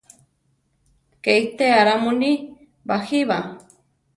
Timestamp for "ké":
1.23-1.33